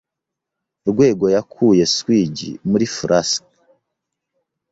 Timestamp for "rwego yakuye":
0.89-1.83